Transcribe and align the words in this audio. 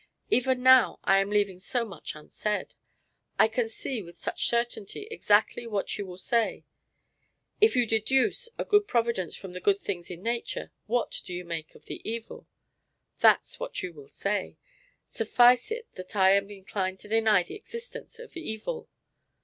Even 0.31 0.63
now 0.63 0.97
I 1.03 1.19
am 1.19 1.29
leaving 1.29 1.59
so 1.59 1.85
much 1.85 2.15
unsaid. 2.15 2.73
I 3.37 3.47
can 3.47 3.69
see 3.69 4.01
with 4.01 4.17
such 4.17 4.47
certainty 4.49 5.07
exactly 5.11 5.67
what 5.67 5.95
you 5.95 6.07
will 6.07 6.17
say. 6.17 6.65
"If 7.59 7.75
you 7.75 7.85
deduce 7.85 8.49
a 8.57 8.65
good 8.65 8.87
Providence 8.87 9.35
from 9.35 9.53
the 9.53 9.59
good 9.59 9.77
things 9.79 10.09
in 10.09 10.23
nature, 10.23 10.71
what 10.87 11.21
do 11.23 11.35
you 11.35 11.45
make 11.45 11.75
of 11.75 11.85
the 11.85 12.01
evil?" 12.03 12.47
That's 13.19 13.59
what 13.59 13.83
you 13.83 13.93
will 13.93 14.09
say. 14.09 14.57
Suffice 15.05 15.69
it 15.69 15.85
that 15.93 16.15
I 16.15 16.31
am 16.31 16.49
inclined 16.49 16.97
to 17.01 17.07
deny 17.07 17.43
the 17.43 17.53
existence 17.53 18.17
of 18.17 18.35
evil. 18.35 18.89